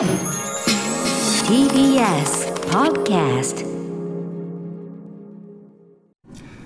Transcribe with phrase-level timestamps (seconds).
[0.00, 0.08] TBS
[2.70, 3.66] Podcast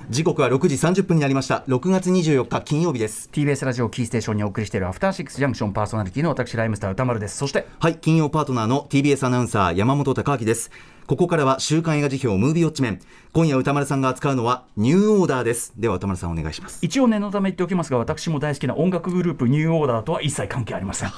[0.08, 1.64] 時刻は6時30分になりました。
[1.66, 3.28] 6月24日金曜日です。
[3.32, 7.36] TBS ラジオキーステーションにお送りしているアフターシックスジャンクションパーソナリティの私ライムスター歌丸です。
[7.36, 7.96] そしてはい。
[7.96, 10.70] 金曜パートナーの TBS アナウンサー山本貴明です。
[11.08, 13.00] ここからは週刊映画辞表ムービーウォッチメン。
[13.32, 15.72] 今夜歌丸さんが扱うのはニューオーダーです。
[15.76, 16.78] では歌丸さんお願いします。
[16.82, 21.10] 一応念のため言っておきますが私も大好きな音楽グループニューオーダーとは一切関係ありません.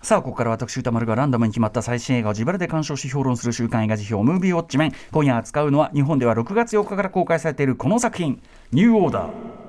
[0.00, 4.32] さあここから私歌丸がランダムに決まった最新映画を自腹で鑑賞し評論する週刊映画辞表。
[4.32, 4.92] ムービーウォッチメン。
[5.10, 8.40] 今夜扱うのは日本では6月4日から公開されているこの作品。
[8.70, 9.63] ニューオーダー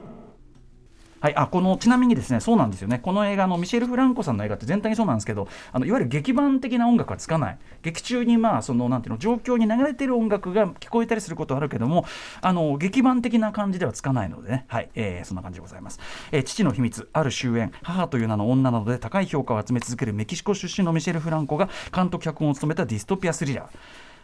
[1.26, 3.00] はい、あこのちなみにですねそうなんですよね。
[3.00, 7.58] この映画のミシェル・フランコさんの映画って全体にそうなんですけどあのいわゆる劇版的な音楽はつかない。
[7.82, 12.06] 劇中にまあそのなんていうの状況に流れている音楽が聞こえたりすることはあるけども
[12.42, 14.66] あの劇版的な感じではつかないのでね。
[14.68, 16.00] はい、えーそんな感じでございます、
[16.32, 17.72] えー父の秘密ある終焉。
[17.82, 23.70] 母という名の女などで高い評価を集め続けるメキシコ出身のミシェル・フランコが監督脚本を務めたディストピアスリラー。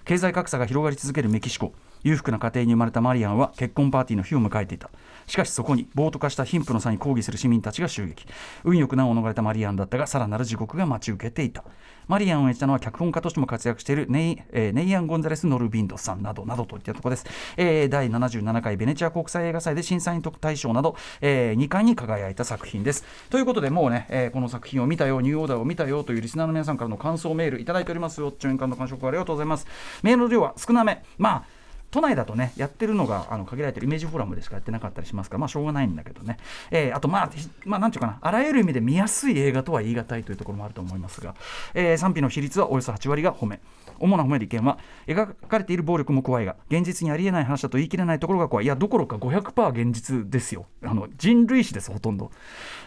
[0.05, 1.73] 経済格差が広がり続けるメキシコ。
[2.03, 4.89] 裕福な家庭に生まれたマリアンは結婚パーティーの日を迎えていた。
[5.27, 8.25] しかしそこに暴徒化した貧富の差に抗議する市民たちが襲撃。
[8.63, 11.63] 運よく難を逃れたマリアンだったがさらなる地獄が待ち受けていた。
[12.07, 23.05] マリアンを演じたのは脚本家としても活躍しているネイ,、えーネイアン・ゴンザレス・ノルビンドさんなどなどといったところです、えー第77回ベネチア国際映画祭で審査員特大賞など、え2回に輝いた作品です。
[23.29, 28.31] ということでもうね、えーこの作品を見たよニューオーダーを見たよというリスナーの皆さんからの感想メールいただいておりますよ。
[28.31, 29.67] 年間の感触ありがとうございます。
[30.03, 31.03] メールの量は少なめ。
[31.17, 31.60] まあ
[31.91, 36.37] 都内だとねやってるのがあの限られてるイメージフォーラムでしかやってなかったりしますからまあしょうがないんだけどね、
[36.71, 37.29] えーあとまあ
[37.65, 41.35] まあなんていうかなあらゆる意味で見やすい映画とは言い難いというところもあると思いますが、
[41.73, 43.59] えー賛否の比率はおよそ8割が褒め。
[44.01, 48.65] 主な褒める意見は描かれている暴力も怖いが現実にありえない話だと言い切れないところが怖い。
[48.65, 50.65] いやどころか500%現実ですよ。
[50.83, 52.31] あの人類史ですほとんど、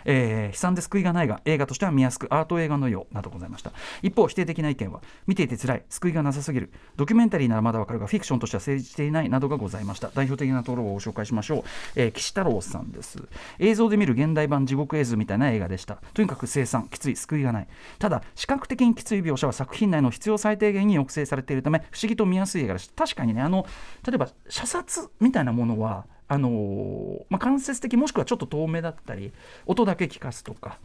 [0.04, 3.72] えー悲惨で救いがないが映画としては見やすくアート映画のようなどございました。
[4.02, 6.70] 一方否定的な意見は見ていて辛い救いがなさすぎる。
[6.96, 10.10] ドキュメンタリーならまだわかるがフィクションとしては成立していないなどがございました。
[10.14, 11.62] 代表的なところをご紹介しましょう、
[11.96, 13.22] えー岸太郎さんです。
[13.58, 15.98] 映像で見る現代版地獄絵図みたいな映画でした。
[16.12, 17.66] とにかく凄惨きつい救いがない。
[17.98, 23.66] ただ視覚的にきつい描写は作品内の必要最低限に抑制されているため不思議と見やすい映画です確かにねあの
[24.06, 29.32] 例えば射殺みたいなものはあのーまあ、間接的もしくはちょっと遠目だったり
[29.66, 30.78] 音だけ聞かすとか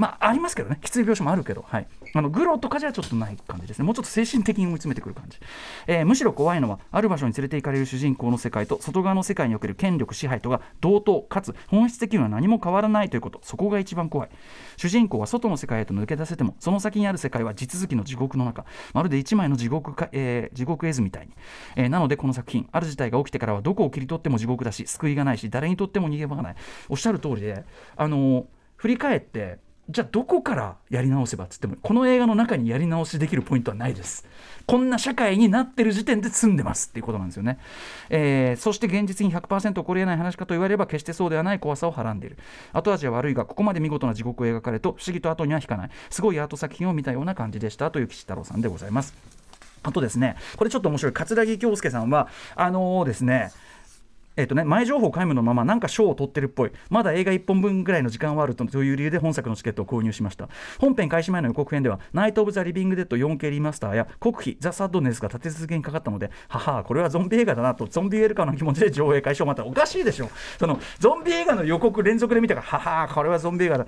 [0.00, 0.78] まあありますけどね。
[0.80, 3.84] きつい描写もあるけど、はい、あのグロとかじゃちょっとない感じですね。
[3.84, 5.38] もうちょっと精神的に追い詰めてくる感じ、
[5.86, 13.40] えーむしろ怖いのはある場所に連れて行かれる主人公の世界と外側の世界における権力支配とが同等かつ本質的には何も変わらないということ。
[13.42, 14.30] そこが一番怖い。
[14.78, 18.64] 主人公は外の世界へと抜け出せてもその先にある世界は地続きの地獄の中。
[18.94, 21.34] まるで一枚の地獄か、えー地獄絵図みたいに、
[21.76, 26.54] えーなのでこの作品ある事態が起きてからはどこを切り取っても地獄だし救いがないし誰にとっても逃げ場がない。
[26.88, 27.64] おっしゃる通りで
[27.96, 28.46] あの
[28.76, 29.58] 振り返って
[29.90, 34.24] じゃあどこからやり直せばっつってもこの映画の中にやり直しできるポイントはないです。
[34.66, 37.58] こんな社会になってる時点で済んでますっていうことなんですよね、
[38.08, 42.38] えーそして現実に100%起こりえない話かと言われれば決してそうではない怖さをはらんでいる。
[42.72, 45.90] 後味は悪いがここまで見事な地獄を描かれと不思議と後には引かない。
[46.08, 49.14] すごいアート作品を見たような感じでしたという岸太郎さんでございます。
[49.82, 51.12] あとですねこれちょっと面白い。
[51.12, 53.50] 桂木京介さんはあのーですね
[54.40, 56.72] えっとね、前情報皆無のままなんか賞を取ってるっぽい。
[56.88, 60.48] まだ映画1本分ぐらいの時間はあるという理由で本作のチケットを購入しました。
[60.78, 69.64] 本編開始前の予告編では「ナイト・オブ・ザ・リビング・デッド 4K リマスター」や「国費ザ・サッドネス」が立て続けにかかったのではこれはゾンビ映画だなとゾンビ映画の気持ちで上映開始をまた。
[69.64, 70.30] おかしいでしょ。
[70.58, 73.86] そのゾンビ映画の予告連続で見たからははこれはゾンビ映画だ、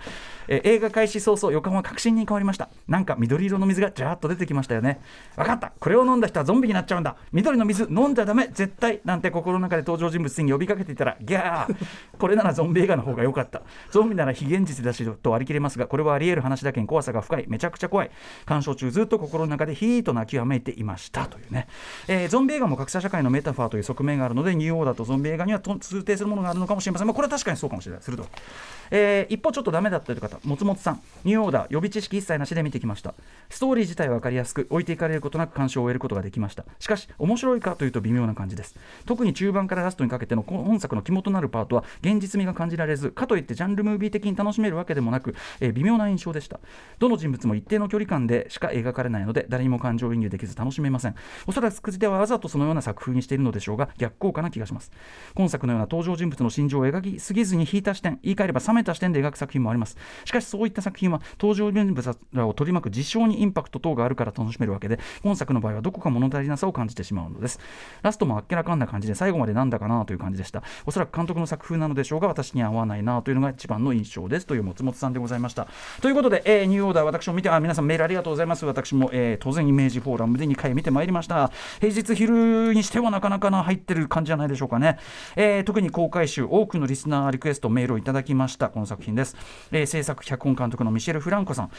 [0.48, 2.68] え映画開始早々予感は確信に変わりました。
[2.88, 5.00] なんか緑色の水がジャーッと出てきましたよね。
[5.36, 5.72] 分かった。
[5.78, 7.16] これを飲んだ人はゾンビになっちゃうんだ。
[7.32, 8.48] 緑の水飲んじゃダメ。
[8.52, 11.76] 絶対なんて心の中で登場人物に呼びかけていたらギャー
[12.18, 13.62] これならゾンビ映画の方が良かった。
[13.90, 17.44] ゾンビなら非現実だしと割り切れますがこれはあり得る話だけに怖さが深い。
[17.48, 18.10] めちゃくちゃ怖い。
[18.46, 21.26] 鑑賞中ずっと心の中でヒーと泣きわめいていました。
[21.26, 21.68] というね、
[22.08, 28.02] えーゾンビ映画も格差社会のメタファーという側面があるのでニューオーダーとゾンビ映画にはと通底するものがあるのかもしれません、まあ、これは確かにそうかもしれない。
[28.02, 28.26] すると。
[28.90, 31.00] えー一方ちょっとダメだったという方もつもつさん。
[31.24, 33.14] ニューオーダー予備知識一切なしで見てきました。
[33.48, 36.64] ストーリー自体は分かりやすく置いていかれることなく鑑賞を終えることができました。
[36.78, 38.74] しかし面白いかというと微妙な感じです。
[39.06, 46.60] 特に中盤からラストにかけての本作の肝となるパートは現実味が感じられずかといってジャンルムービー的に楽しめるわけでもなく、えー微妙な印象でした。
[46.98, 51.14] どの人物も一定の距離感でしか描かれないので誰にも感情移入できず楽しめません。
[51.46, 54.92] おそらく作り手はわざとそのような作風にしているのでしょうが逆効果な気がします。
[55.34, 59.96] 今作のような登場人物の心情を描きすぎずに引いた視点言い換えれば冷めた視点で描く作品もあります。
[60.24, 67.58] しかしそういった作品は登場人物らを取り巻く事象にインパクト等があるから楽しめるわけで本作の場合はどこか物足りなさを感じてしまうのです。
[68.02, 70.62] ラストもあっけらかんな感じで最後までなんだかなとという感じでした。
[70.84, 75.68] おそらく監督の作風なのでしょうが私には合わないなというのが一番の印象ですという松本さんでございました。
[76.02, 78.66] ということで、えー、ニューオーダー私も見てあ皆さんメールありがとうございます。
[78.66, 81.50] 私も、えー、当然イメージフォーラムで2回見てまいりました。
[81.80, 84.98] 平日昼にしてはなかなかな入ってる感じじゃないでしょうかね、
[85.36, 88.68] えー、特に公開週多くのリスナーリクエストメールをいただきました。
[88.68, 89.34] この作品です、
[89.70, 91.70] えー、制作脚本監督のミシェル・フランコさん。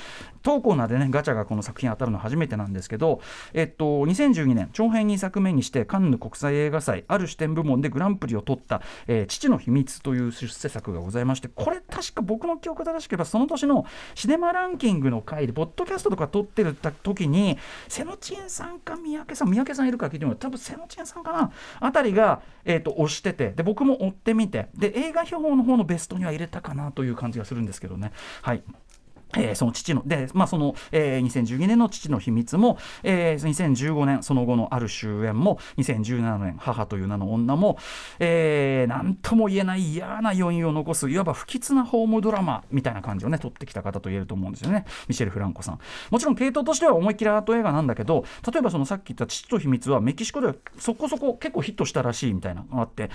[0.42, 3.22] 当コーナーでねガチャがこの作品当たるの初めてなんですけど
[3.54, 13.86] えっと2012年長編2作目にしてカンヌ国際映画祭ある視点部門でグランプリを取った「えー、父の秘密」という出世作がございましてこれ確か僕の記憶正しければその年の
[14.16, 21.52] シネマランキングの回でポッドキャストとか撮ってる時に瀬野千恵さんか三宅さん三宅さんいるか聞いてみる多分瀬野千恵さんかな。
[21.80, 28.12] あたりが、えーと、押しててで僕も追ってみてで映画標の方のベストには入れたかなという感じがするんですけどね。
[28.42, 28.64] はい。
[29.38, 37.78] えー、その父ので、まあそのえー、2012年の父の秘密も、えー、2015年その後のある終焉も2017年母という名の女も、
[38.20, 45.80] えー、なんとも言えない嫌な余韻を残すいわば不吉なホームドラマみたいな感じをね撮ってきた方と言えると思うんですよねミシェル・フランコさん。
[46.12, 53.10] もちろん系統としては思いっきりアート映画なんだけど例えばそのさっき言った父と秘密はメキシコではそこそこ結構ヒットしたらしいみたいなのがあって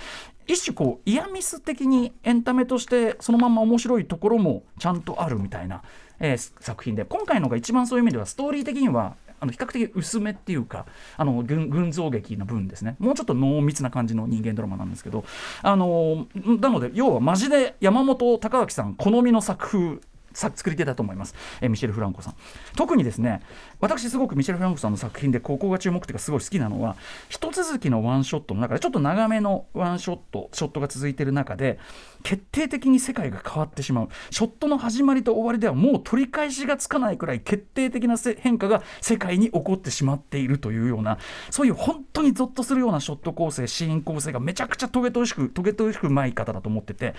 [0.47, 5.83] 一種こうイヤミス的にエンタメとしてそのまま面白いところもちゃんとあるみたいな、
[6.19, 7.05] えー、作品で。
[7.05, 10.85] 今回のが一番そういう意味ではストーリー的にはあの比較的薄めっていうか
[11.17, 12.95] あの群群像劇の分ですね。
[12.99, 15.23] もうちょっと濃密な感じの人間ドラマなんですけど
[15.61, 16.27] あの
[16.59, 19.99] なので要はマジで山本隆明さん好みの作風
[20.33, 22.35] 作り手だと思います、えー、ミシェル・フランコさん。
[22.75, 23.41] 特にですね
[23.79, 26.95] 私すごくミシェル・フランコさんの作品でここが注目というかすごい好きなのは
[27.29, 31.79] 一続きのワンショットの中でちょっと長めのワンショットショットが続いている中で
[32.23, 34.09] 決定的に世界が変わってしまう。
[34.29, 41.17] ショットの始まりと終わりではもう取り返しがつかないくらい決定的な変化が世界に起こってしまっているというような
[41.49, 47.15] そういう本当にゾッとするようなショット構成シーン構成がめちゃくちゃトゲトゲしくトゲトゲしくうまい方だと思ってて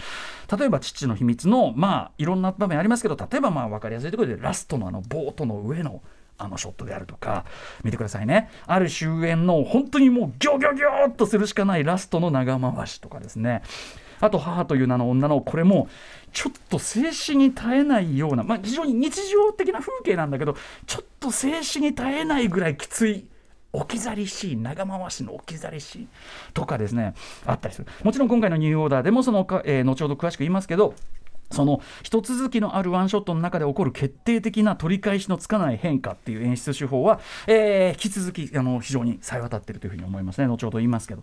[0.58, 6.02] 例えば父の秘密のまあいろんな場面ありますけど例えばまあ分かりやすいところでラストのあのボートの上の
[6.40, 7.44] あのショットであるとか
[7.84, 8.50] 見てくださいね。
[8.66, 13.62] ある終焉の本当にもうギョギョギョっとするしかないラストの長回しとかですね。
[14.20, 15.88] あと母という名の女のこれも
[16.32, 20.56] ちょっと静止に耐えないような、まあ、非常に日常的な風景なんだけど
[20.86, 23.26] ちょっと静止に耐えないぐらいきつい
[23.72, 26.08] 置き去りシーン長回しの置き去りシーン
[26.52, 27.14] とかですね
[27.46, 27.86] あったりする。
[28.02, 30.94] もちろん今回のニューオーダーでもその、えー、後ほど詳しく言いますけど
[31.50, 41.22] その一続きのあるワンショットの中で起こる決定的な取り返しのつかない変化っていう演出手法は、えー、引き続きあの非常にさえ渡っているというふうに思いますね後ほど言いますけど。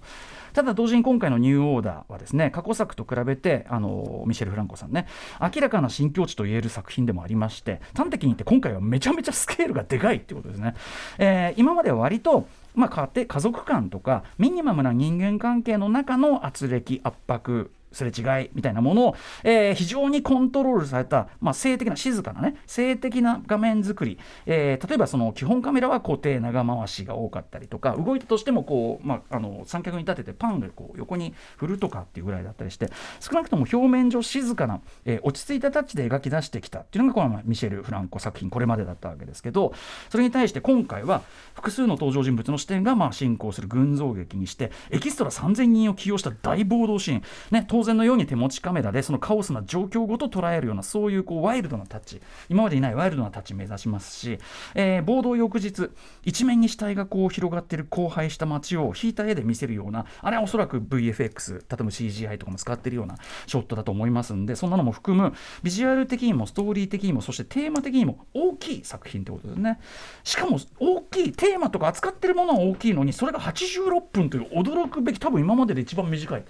[0.53, 5.06] ただ同時に今回のニューオーダーはですね過去作と比べてあのミシェル・フランコさんね
[5.39, 10.74] 明らかな新境地と言える作品でもありまして端的に言って今回はめちゃめちゃスケールがでかいっていうことですね、
[11.19, 12.47] えー、今までは割と
[12.77, 32.89] まあ、家庭家族間とかミニマムな人間関係の中の圧力圧迫すれ違いみたいなものを、えー、非常にコントロールされた、まあ、性的な静かなね性的な画面作り、えー、例えばその基本カメラは固定長回しが多かったりとか動いたとしてもこう、まあ、あの三脚に立ててパンでこう横に振るとかっていうぐらいだったりして
[33.19, 39.74] 少なくとも表面上静かな、えー、落ち着いたタッチで描き出してきたっていうのがこのミシェル・フランコ作品これまでだったわけですけど
[40.10, 41.22] それに対して今回は
[41.54, 52.19] 複数の登場人物の視点がまあ進行する群像劇にしてエキストラ3000人を起用した大暴動シーン、ね、当然のように手持ちカメラでそのカオスな状況ごと捉えるようなそういうこうワイルドなタッチ。
[52.50, 54.39] 今までにないワイルドなタッチ目指しますし、
[54.74, 55.91] えー、暴動翌日
[56.24, 69.79] 一面に死体がこう広がっている荒廃した街を引いた絵で見せるようなあれはおそらく VFX 例えば CGI とかも使っているようなショットだと思いますんでそんなのも含むビジュアル的にもストーリー的にもそしてテーマ的にも大きい作品ってことですね。
[70.24, 76.43] しかも大きいテーマとか扱ってるものは大きいのにそれが86分という驚くべき多分今までで一番短い。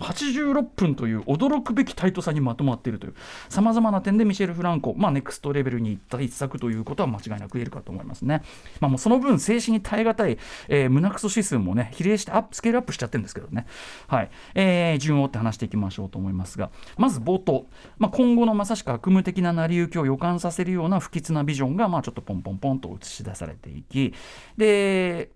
[0.00, 3.14] 86分という驚くべきタイトさにまとまっているという
[3.48, 8.42] さまざまな点でミシェル・フランコ、まあ、ネクストレベルにいった一作ということは間違いなく言えるかと思いますね。
[8.80, 13.66] まあ、もうその分、静止に耐え難い、えー、胸クソ指数もね、比例してアップスケールアップしちゃってるんですけどね。
[14.06, 14.30] はい。
[14.54, 17.66] えー、順を追って話していきましょうと思いますが、まず冒頭、
[17.98, 24.14] まあ、今後のまさしく悪夢的な成り行きを予感させるような不吉なビジョンが、まあ、ちょっとポンポンポンと映し出されていき、
[24.56, 25.30] で、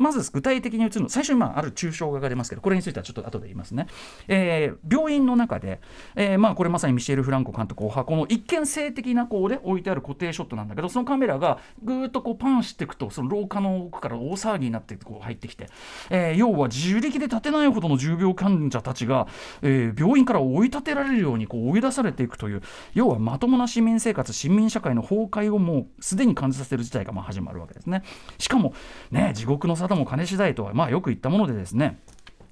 [0.00, 3.86] まず具体的に映るの最初にまあある抽象画が出ますけどこれについてはちょっと後で言いますね、
[4.28, 5.80] えー、病院の中で、
[6.16, 15.68] えー、まあこれまさにミシェル・フランコ監督お箱の一見性的なこうで置いてある固定ショットなんだけどそのカメラがぐーっとこうパンしていくとその廊下の奥から大騒ぎになってこう入ってきて、
[16.08, 19.26] えー、要は自力で立てないほどの重病患者たちが、
[19.60, 22.62] えー、病院から追い立てられるようにこう追い出されていくという
[22.94, 28.02] 要はまともな市民生活市民社会の崩壊をもうすでに感じさせる事態がまあ始まるわけですね。
[28.38, 28.72] しかも
[29.10, 31.98] ね地獄の沙方も金次第とはまあよく言ったものでですね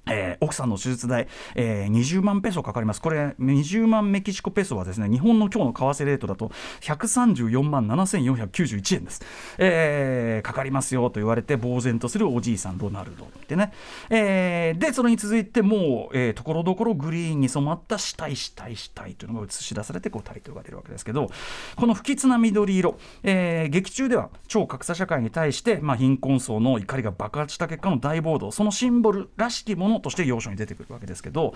[0.07, 6.51] えー奥さんの手術代、えー20万ペソかかります、これ、20万メキシコペソはですね日本の今日の為替レートだと
[6.81, 9.21] 134万7491円です、
[9.57, 13.73] えーかかりますよと言われて、呆然とするおじいさん、ロナルドってね、
[14.09, 21.29] えーで、それに続いて、もう、えーところどころグリーンに染まった死体、死体、死体というのが映し出されて、こうタイトルが出るわけですけど、
[21.75, 31.53] この不吉な緑色、えー劇中では超格差社会に対して、まあ、貧困層の怒りが爆発した結果の大暴動、そのシンボルらしきものとして要所に出てくるわけですけど、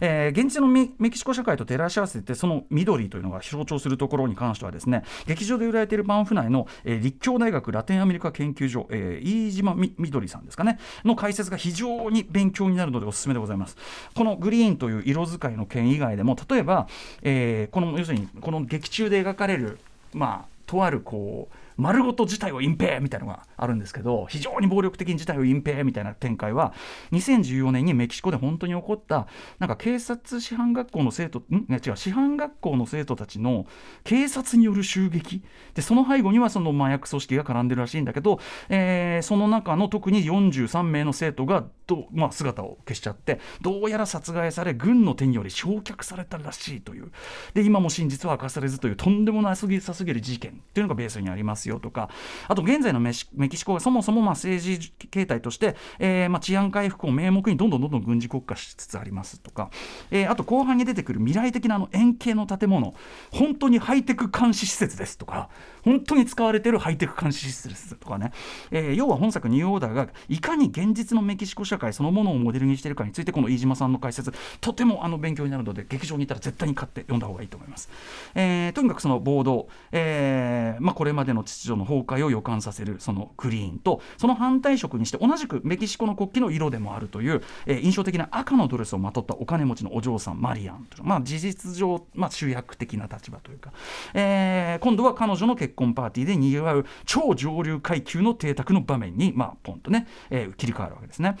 [0.00, 13.76] えー現地のメキシコ社会と照らし合わせて、その緑というのが象徴するところに関してはですね、劇場で売られているバンフ内の、えー立教大学ラテンアメリカ研究所、えー飯島みみどりさんですかね、の解説が非常に勉強になるのでおすすめでございます。
[14.14, 16.88] このグリーンという色使いの件以外でも、例えば、
[17.22, 19.78] えーこの要するにこの劇中で描かれる、
[20.12, 26.72] まあ、とあるこう丸ごと事態を隠蔽みたいなのがあるんですけど非常に暴力的に事態を隠蔽みたいな展開は
[27.12, 29.26] 2014年にメキシコで本当に起こった
[29.58, 31.66] なんか警察師範学校の生徒ん？
[31.72, 33.66] 違う師範学校の生徒たちの
[34.04, 35.42] 警察による襲撃。
[35.74, 38.38] でその背後にはその麻薬組織が絡んでるらしいんだけど、
[38.68, 47.10] えーその中の特に43名の生徒がど、まあ、姿を消しちゃってどうやら殺害され軍の手により焼却されたらしいという。
[47.54, 51.63] で今も真実は明かされずというとんでもなすぎさすぎる事件っていうのがベースにあります。
[51.68, 52.10] よとか
[52.48, 59.70] あと現在のメシメキシコがそもそもまあ政治形態として、えーまあ、治安回復を名目にどんどんどんどん軍事国家しつつありますとか、
[60.10, 62.94] えーあと後半に出てくる未来的なあの円形の建物
[63.30, 65.48] 本当にハイテク監視施設ですとか
[65.82, 68.32] 本当に使われてるハイテク監視施設ですとかね、
[68.70, 77.88] えー要は本作ニューオーダーがいかに現実のメキシコ社会そのものをモデルにしているかについてこの飯島さんの解説とてもあの勉強になるので劇場にいたら絶対に買って読んだ方がいいと思います、
[78.34, 93.72] えーとにかくその暴動、えーまあ、これまでの秩序の崩壊を予感させるそのグリーンとその反対色にして同じくメキシコの国旗の色でもあるという、えー印象的な赤のドレスをまとったお金持ちのお嬢さんマリアンというまあ、事実上、まあ、主役的な立場というか、
[94.14, 101.36] えー今度は彼女の結婚パーティーでにぎわう超上流階級の邸宅の場面に、まあ、ポンとね、えー切り替わるわけですね。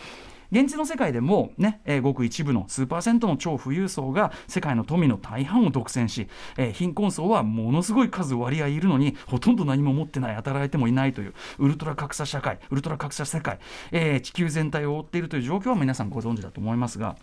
[0.54, 13.58] 現地の世界でも、ねえーごく一部の数パーセントの超富裕層が世界の富の大半を独占し、えー貧困層はものすごい数割合いるのにほとんど何も持ってない働いてもいないというウルトラ格差社会ウルトラ格差世界、
[13.90, 17.16] えー地球全体を覆っているという状況は皆さんご存知だと思いますが。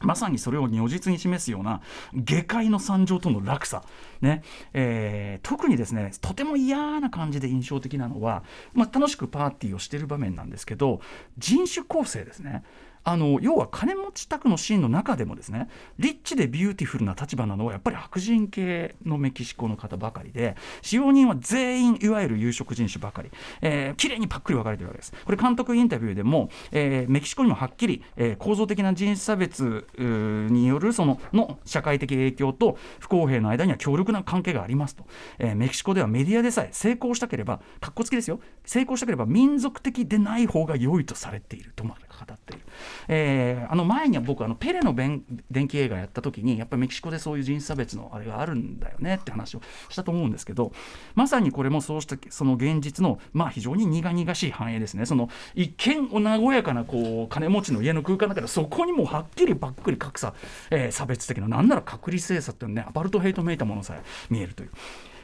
[0.00, 1.80] まさにそれを如実に示すような
[2.14, 3.84] 下界の惨状との落差、
[4.20, 11.00] ねえー特にですねとても嫌な感じで印象的なのは、まあ、楽しくパーティーをしている場面なんですけど
[11.38, 12.64] 人種構成ですね。
[13.04, 15.68] あの要は金持ち宅のシーンの中でもですね
[15.98, 23.30] rich で beautiful な立場なのはやっぱり白人系のメキシコの方ばかりで使用人は全員いわゆる有色人種ばかり、
[23.60, 25.12] えー、綺麗にパックリ分かれてるわけです。
[25.24, 35.06] これ監督インタビューでも、えーメキシコにもはっきり、えー構造的な人種差別によるそのの社会的影響と不公平の間には強力な関係がありますと、
[35.38, 38.40] えーメキシコではメディアでさえ成功したければかっこつきですよ。
[38.64, 42.64] 成功したければ民族的でない方が良いとされているとまで語っている、
[43.08, 50.72] えーあの前には僕あのペレの弁電気映画やった時にやっぱりメキシコでそういう人種差別のあれがあるんだよねって話をしたと思うんですけど
[51.14, 60.34] まさにこれもそうしたその現実のまあ非常に苦々しい反映ですねその一見和やかなこう金持ちの家の空間だけどそこにもはっきりばっくり格差、
[60.70, 64.70] えー差別的ななんなら隔離政策っていうねアパルトヘイトめいたものさえ見えるという、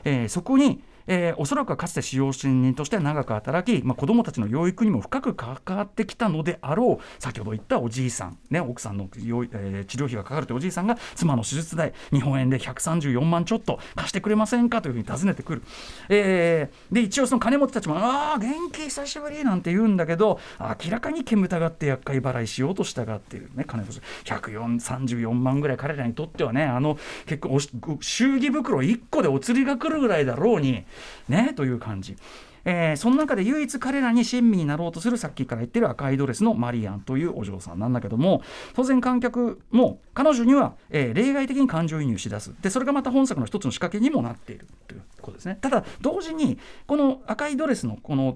[0.05, 15.63] えーそこにえーおそらくはかつて使用人として長く働き、まあ、子どもたちの養育にも深く関わってきたのであろう先ほど言ったおじいさん、ね、奥さんのえー治療費がかかるというおじいさんが妻の手術代日本円で134万ちょっと貸してくれませんかというふうに尋ねてくる、
[16.09, 23.51] えーで一応その金持ちたちもああ元気久しぶりなんて言うんだけど明らかに煙たがって厄介払いしようとしたがっている。
[23.55, 24.01] ね金持ち。
[24.25, 27.61] 134万ぐらい彼らにとってはねあの結構お
[28.01, 30.85] 祝儀袋1個でお釣りが来るぐらいだろうに
[31.29, 32.17] ねという感じ。
[32.65, 38.43] えーその中で唯一彼らに親身になろうとするさっきから言ってる赤いドレスのマリアンというお嬢さんなんだけども
[38.75, 48.35] 当然観客も彼女には、えー例外的に感情移入しだすでそれがまた本作の一つの仕掛けにもなっているということですねただ同時にこの赤いドレスのこの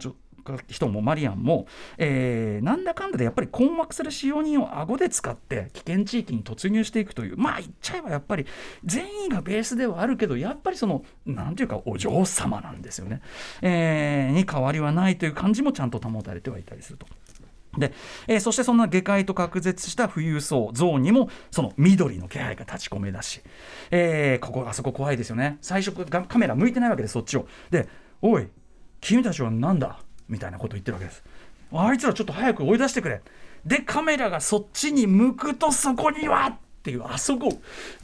[0.68, 1.66] 人もマリアンも、
[1.98, 8.46] えーなんだかんだでやっぱり困惑する使用人を顎で使って危険地域に突入していくというまあ言っちゃえばやっぱり
[8.84, 13.20] 善意がベースではあるけどやっぱりそのなんていうかお嬢様なんですよね、
[13.62, 17.06] えーに変わりはないという感じもちゃんと保たれてはいたりすると。
[17.78, 17.92] で、
[18.28, 23.42] えーそしてそんな下界と隔絶した富裕層ゾーンにもその緑の気配が立ち込めだし、
[23.90, 25.58] えーここあそこ怖いですよね。
[25.60, 27.48] 最初がカメラ向いてないわけでそっちを。
[27.70, 27.88] で
[28.22, 28.48] おい
[29.00, 29.98] 君たちは何だ？
[30.28, 31.22] みたいなことを言ってるわけです
[31.72, 33.20] あいつらちょっと早く追い出してくれ
[33.66, 37.48] でカメラがそっちに向くとそこにはっていうあそこ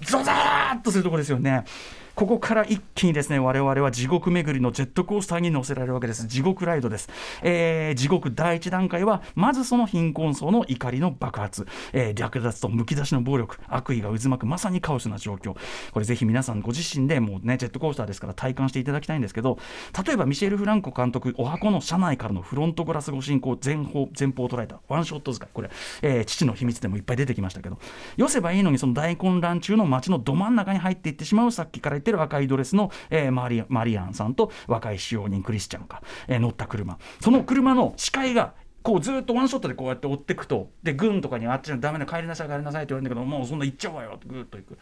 [0.01, 1.65] ゾザーッとするとこですよね。
[2.15, 6.27] ここから一気にですね我々は地獄巡りのジェットコースターに乗せられるわけです。
[6.27, 7.09] 地獄ライドです、
[7.43, 13.59] えー、地獄第一段階はまずその貧困層の怒りの爆発、えー、略奪とむき出しの暴力。
[13.69, 15.57] 悪意が渦巻くまさにカオスな状況。
[15.93, 19.59] これぜひ皆さんご自身でもうねジェットコースターですから体感していただきたいんですけど
[20.07, 25.49] 例えばミシェル・フランコ監督お箱の車内からのフロントガラス越しにこう前方前方を捉えたワンショット使い。
[25.53, 25.71] これ、
[26.03, 27.79] えー、父の秘密でもいっぱい出てきましたけど。
[28.17, 36.99] よせばいいのにその大混乱中の街のど真ん中に入っていってしまうさっきから言ってる赤いドレスの、えー、マリマリアンさんと若い使用人クリスチャンが、えー、乗った車。
[37.21, 44.79] その車の視界がこうずっとワンショットでこうやって追っていくとで軍とかにあっちのダメだ帰りなさい帰りなさいって言われるんだけどもうそんな行っちゃうわよってぐっと行く。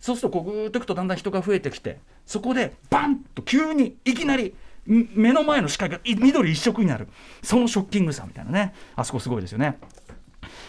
[0.00, 4.54] そうするとこうぐーっといくとだんだん人が増えてきてそこでバンと急にいきなり
[4.86, 7.08] 目の前の視界が緑一色になる。
[7.42, 8.74] そのショッキングさみたいなね。
[8.96, 9.78] あそこすごいですよね。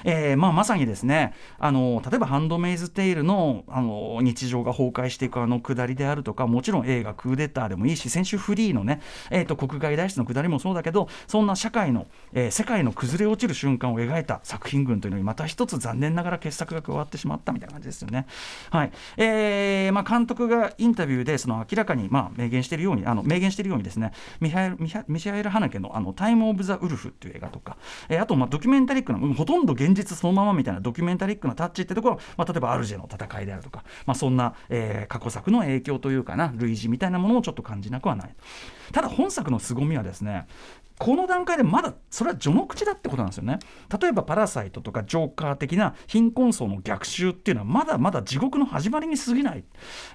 [0.06, 18.28] えーまあ、まさにですねあの例えば「ハンドメイズ・テイルの」あの日常が崩壊していくあのくだりであるとかもちろん映画「クーデター」でもいいし先週フリーのね、えーと、国外脱出のくだりもそうだけどそんな社会の、えー、世界の崩れ落ちる瞬間を描いた作品群というのにまた一つ残念ながら傑作が加わってしまったみたいな感じですよね。
[18.70, 27.78] はいえーまあ、監督がインタビューでその明らかに、まあ、明言しているようにあの明言しているようにですねミハエルミハミシャエル・ハナケのあの「タイム・オブ・ザ・ウルフ」っていう映画とか、
[28.10, 38.36] えー、あとまあドキュメンタリックなほとんど現実そのままみたいなドキュメンタリックなタッチってところ、まあ、例えばアルジェの戦いであるとか、まあ、そんな、えー、過去作の影響というかな類似みたいなものをちょっと感じなくはない。
[38.92, 40.48] ただ本作の凄みはですね
[40.98, 43.60] この段階でまだそれは序の口だってことなんですよね。
[44.00, 49.64] 例えば「パラサイト」とか「ジョーカー」的な貧困層の逆襲っていうのはまだまだ地獄の始まりに過ぎない、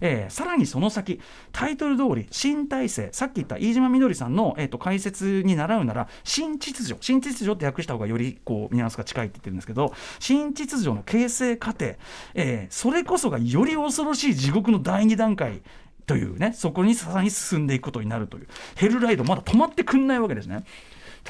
[0.01, 1.21] えー、さらにその先
[1.53, 11.97] タイトル通り新体制さっき言った飯島みどりさんの、えーと、解説に習うなら新秩序新秩序って訳した方がよりこうニュアンスが近いって言ってるんですけど新秩序の形成過程、
[12.35, 15.63] えー、それこそがより恐ろしい地獄の第2段階
[16.11, 18.49] というねそこにさらに進んでいくことになるという。
[18.75, 20.65] ヘルライドまだ止まってくんないわけですね。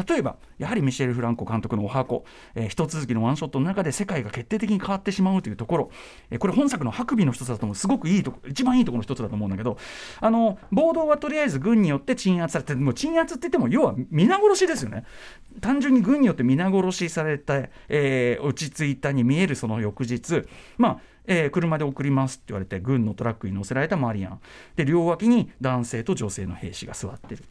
[0.09, 5.91] 例えばやはりミシェル・フランコ監督のお箱、えー、一続きのワンショットの中で世界が決定的に変わってしまうというところ、
[6.31, 7.75] えー、これ本作の白尾の一つだと思う。
[7.75, 9.77] すごくいいとこ一番いいところの一つだと思うんだけど。
[10.21, 15.05] あの暴動はとりあえず軍によって鎮圧されてもう鎮圧って言っても要は皆殺しですよね。
[15.61, 20.45] 単純に軍によって皆殺しされた、えー、落ち着いたに見えるその翌日。
[20.79, 24.41] まあえー、車で送りますって言われて軍のトラックに乗せられたマリアン。
[24.75, 27.45] で両脇に男性と女性の兵士が座ってる。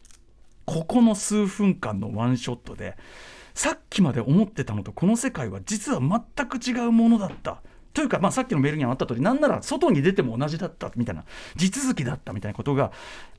[0.66, 2.96] ここの数分間のワンショットで
[3.54, 7.62] さっきまで思ってたのとこの世界は実は全く違うものだった。
[7.92, 11.24] というか、まあ、さっきのメールにあった通りなんなら外に出ても同じだったみたいな
[11.56, 12.92] 地続きだったみたいなことが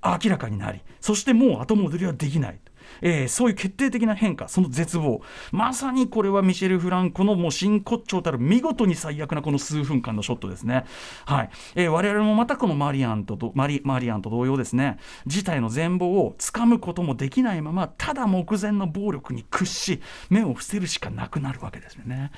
[0.04, 2.60] 明らかになりそしてもう後戻りはできない。
[3.01, 5.21] えー、そういう決定的な変化その絶望。
[5.51, 10.85] まさにこれはミシェル・フランコのもう真骨頂たる見事に最悪なこの数分間のショットですね、
[11.25, 11.49] はい。
[11.75, 14.97] えー、我々もまたこのマリアンとマリマリアンと同様ですね。
[15.25, 22.31] 事態の全貌をつかむこともできないままただ目前の暴力に屈し目を伏せるしかなくなるわけですよね。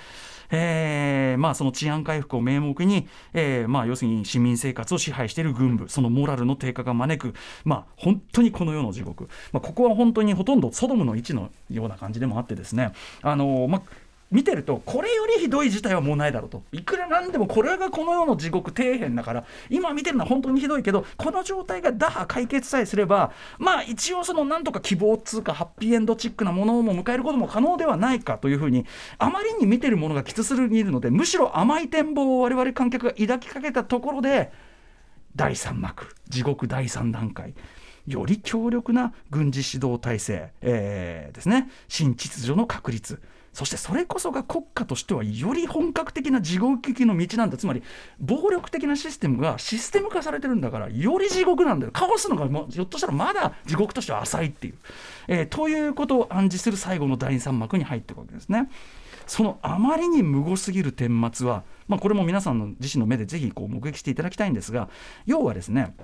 [0.56, 7.34] えーまあ、その治安回復を名目に、えーまあ、要するに市民生活を支配している軍部そのモラルの低下が招く、
[7.66, 12.94] まあ、本当にこの世の地獄、まあ、ここは本当にほとんどソドムの位置のような感じでもあってですね。
[13.22, 13.82] あの、ま
[14.34, 16.64] 見てるとこれよりひどい事態はもうないだろうと。
[16.72, 28.88] いくらなんでもこれがこの世の地獄底辺だから今見てるのは本当にひどいけどこの状態が打破解決さえすればまあ一応そのなんとか希望っつうかハッピーエンドチックなものも迎えることも可能ではないかというふうに
[29.20, 34.52] あまりに見てるものがきつすぎるのでむしろ甘い展望を我々観客が抱きかけたところで
[35.36, 37.54] 第3幕地獄第3段階
[38.08, 41.70] より強力な軍事指導体制、えー、ですね。
[41.88, 43.22] 新秩序の確立。
[43.54, 47.58] そしてそれこそが国家としてはより本格的な地獄行きの道なんだ。
[47.58, 47.84] つまり
[48.20, 51.92] 暴力的なシステムがシステム化されてるんだからより地獄なんだよ。
[51.92, 54.74] カオスのがひょっとしたらまだ地獄としては浅いっていう、
[55.28, 58.70] えー、ということを暗示する最後の第3幕に入っていくわけですね。
[59.28, 64.90] そのあまりに無謀すぎる顛末は、まあ、これも皆さんの自身の目でぜひこう目撃していただきたいんですが
[65.26, 65.96] 要はですね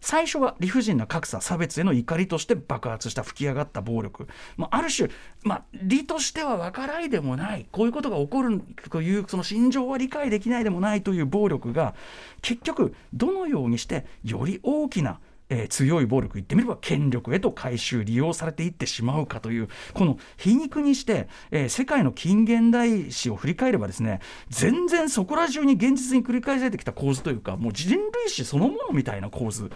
[0.00, 5.08] 最初は理不尽な格差差別への怒りとして爆発した吹き上がった暴力、まあ、ある種、
[5.42, 11.94] まあ、理としては分からいでもないこういうことが起こるというその心情は理解できないでもないという暴力が
[12.42, 15.18] 結局どのようにしてより大きな
[15.50, 29.70] えー強い暴力言ってみれば権力へと回収利用されていってしまうかというこの皮肉にして、えー世界の近現代史を振り返ればですね全然そこら中に現実に繰り返されてきた構図というかもう人類史そのものみたいな構図、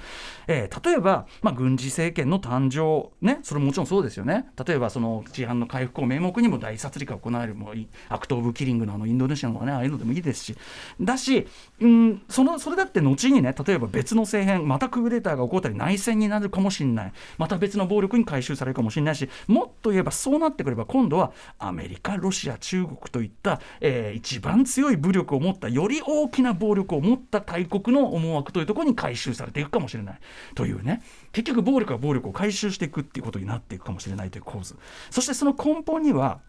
[0.47, 4.47] えー例えば、まあ、軍事政権の誕生ねそれももちろんそうですよね。
[4.67, 7.75] 例えばその治安の回復を名目にも大殺戮が行われるもう
[8.09, 10.57] アクト・オブ・キリングのあのインドネシアのねああいうのでもいいですし。
[11.01, 11.47] だし、
[11.81, 30.19] うん、そのそれだって後にね例えば別の政変またクーデターが起こったり内戦になるかもしれないまた別の暴力に回収されるかもしれないしもっと言えばそうなってくれば今度はアメリカロシア中国といった、えー一番強い武力を持ったより大きな暴力を持った大国の思惑というところに回収されていくかもしれない
[30.55, 34.77] というね結局暴力は暴力を回収していくっていうことになっていくかもしれないという構図
[35.11, 36.41] そしてその根本には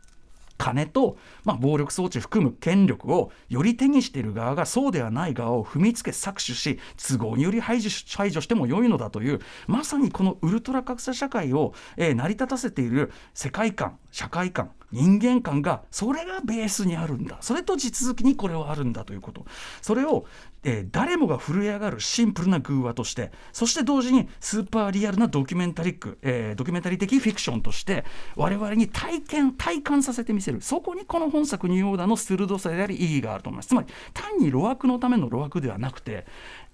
[0.57, 14.71] 金と、まあ、暴力装置含む権力をより手にしている側がそうではない側を踏みつけ搾取し都合により排除し排除しても良いのだというまさにこのウルトラ格差社会を、えー成り立たせている世界観社会観。
[14.93, 17.37] 人間観がそれがベースにあるんだ。
[17.41, 19.45] それと地続きにこれはあるんだということ。
[19.81, 20.25] それを、
[20.63, 30.61] えー誰もが震え上がるシンプルな偶話としてそして同時にスーパーリアルなドキュメンタリック、えードキュメンタリー的フィクションとして我々に体験体感させてみせる。
[30.61, 33.67] そこにこの本作ニューオーダーの鋭さであり意義があると思います。
[33.69, 36.25] つまり単に路悪のための路悪ではなくて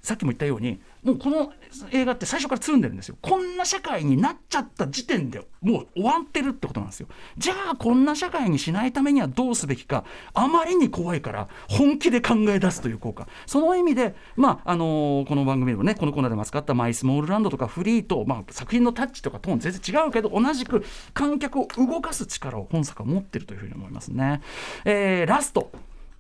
[0.01, 1.53] さっきも言ったようにもうこの
[1.91, 3.15] 映画って最初からつるんでるんですよ。
[3.21, 7.07] こんな社会になっちゃった時点でもう終わってるってことなんですよ。
[7.37, 13.27] じゃあこんな社会にしないためにはどうすべきかあまりに怖いから本気で考え出すという効果。
[13.45, 20.83] その意味でまああのーこの番組でもねこのコーナーでも扱った「マイ・スモールランド」とか「フリーと」まあ、作品のタッチとかトーン全然違うけど同じく
[21.13, 24.41] 観客を動かす力を本作は持ってるというふうに思いますね、
[24.85, 25.71] えーラスト。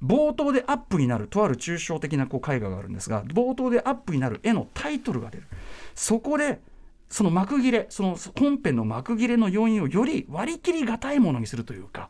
[0.03, 5.47] 冒頭でアップになるとある抽象的なこう絵画があるんですが冒頭でアップになる絵のタイトルが出る。
[5.95, 6.61] そこで
[7.09, 12.09] その幕切れその本編の幕切れの要因をより割り切りがたいものにするというか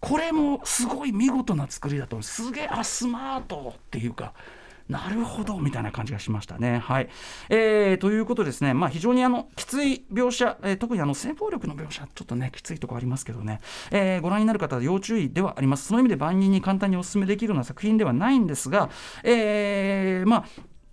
[0.00, 2.22] これもすごい見事な作りだと思う。
[2.22, 4.32] すげえあスマートっていうか
[4.88, 6.78] なるほどみたいな感じがしましたね。
[6.78, 7.08] はい
[7.48, 15.86] えーということでですね、まあ、非常にあのきつい描写、えー特にあの性暴力の描写、ちょっとね、きついとこありますけどね、えーご覧になる方は要注意ではあります。
[15.88, 18.90] その意味で万人に簡単にお勧めできるような作品ではないんですが、
[19.24, 20.44] えーまあ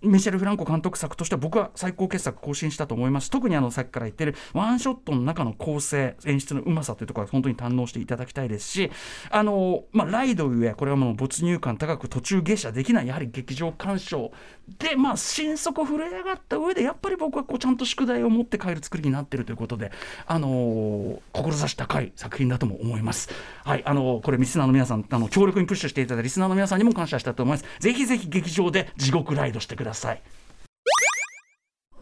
[0.04, 3.30] ミシェル・フランコ監督作としては僕は最高傑作更新したと思います。
[3.30, 8.90] 特にあのさっきから言ってるワンショットの中の構成演出のうまさというところは本当に堪能していただきたいですし
[9.30, 14.32] あの、まあ、ライドゆえこれはもう没入感高く途中下車できないやはり劇場鑑賞
[14.78, 19.92] でまあ心底震え上がった上でやっぱり僕はこうちゃんと宿題を持って帰る作りになってるということで
[20.26, 23.30] あの志高い作品だとも思います。
[23.64, 27.64] はいあのこれリスナーの皆さんあの強力にプッシュしていただいたリスナーの皆さんにも感謝したいと思います。
[27.80, 29.93] ぜひぜひ劇場で地獄ライドしてください。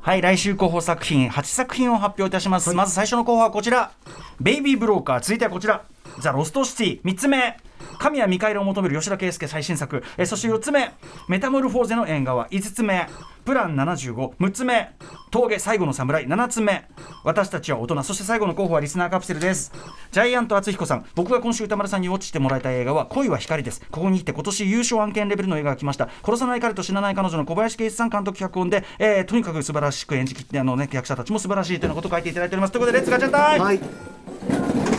[0.00, 3.92] はい来週候補作品8作品を発表いたします、まず最初の候補はこちら。
[4.40, 5.85] ベイビーブローカー続いてはこちら。
[6.18, 7.57] ザ・ロストシティ3つ目。
[7.98, 10.02] 神は見返りを求める吉田圭佑最新作。
[10.18, 10.92] えそして4つ目。
[11.28, 12.48] メタモルフォーゼの縁側。
[12.48, 13.09] 5つ目
[13.44, 14.92] プラン75 6つ目。
[15.33, 16.28] 峠最後の侍。
[16.28, 16.88] 7つ目。
[17.24, 18.02] 私たちは大人。
[18.05, 19.72] そして最後の候補はリスナーカプセルです。
[20.12, 21.05] ジャイアント厚彦さん。
[21.16, 23.83] 僕が今週歌丸さんにウォッチしてもらいたい映画は恋は光です。
[23.90, 26.09] ここに来て今年優勝案件レベルの映画が来ました。
[26.24, 32.72] 殺さない彼と死なない彼女の小林圭一さん監督脚本で、えーとにかく素晴らしく演じきってあのね役者たちも素晴らしいというようなことを書いていただいております。
[32.72, 33.78] ということで let's ガチャ time、はい。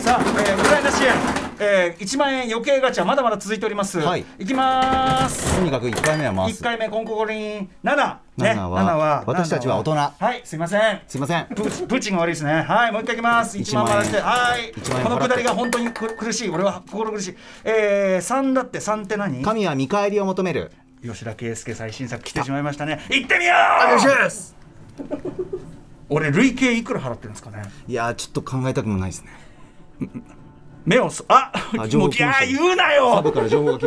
[0.00, 1.12] さあ、えー、ウクライナ支援、
[1.58, 3.98] えー、1万円余計ガチャまだまだ続いております。
[4.00, 5.56] はいいきます。
[5.56, 11.00] とにかく1回目は回1す回目コンココリン7ね7は私たちは大人7はいすいません。
[11.06, 12.62] すいませんプープーチンが悪いですね。
[12.62, 13.56] はい、もう一回いきます。
[13.58, 14.72] 1万1回して、はい。
[14.72, 16.48] 1このくだりが本当にく苦しい。
[16.50, 17.36] 俺は心苦しい。
[17.64, 19.42] えー、3だって3って何？
[19.42, 23.00] 神は見返りを求める吉田圭佑最新作来てしまいましたね。
[23.10, 23.54] 行ってみよ
[24.26, 24.54] うす
[26.08, 27.64] 俺、累計いくら払ってるんですかね？
[27.88, 29.30] いやーちょっと考えたくもないですね
[30.84, 33.22] 目をそあ もういや言うなよ。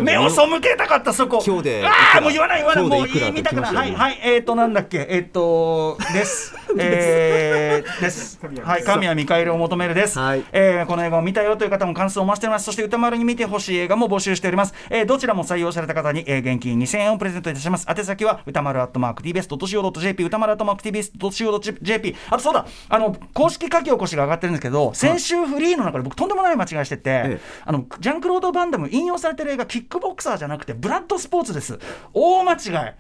[0.01, 1.43] 目を背けたかったそこ。
[1.45, 2.17] 今日であら。
[2.17, 2.83] あもう言わない言わない。
[2.83, 3.75] もう言いたくない。
[3.75, 5.05] はいはいえっ、ー、となんだっけ。
[5.10, 8.39] えっ、ー、とです えー、です。
[8.63, 10.43] はい神は見返りを求めるです、はい。
[10.51, 12.65] えーこの映画を見たよという方も感想を増しております。
[12.65, 17.87] そして歌丸に見てほしい映画も募集しております、えーどちらも採用された方に、えー現金2000円をプレゼントいたします。
[17.89, 22.65] 宛先は歌丸アットマーク TBS.CO.JP 歌丸アットマーク TBS.CO.JP あとそうだ。
[22.89, 27.39] あの公式書き起こしが上がってるんですけど先週フリーの中で僕とんでもない間違いしてて、ええ。
[27.65, 31.79] あのジャンクロード・バンダム引用されてる映画キックボクサーじゃなくてブラッドスポーツです。
[32.13, 32.93] 大間違い。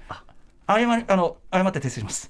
[0.69, 2.29] 謝りあの謝って訂正します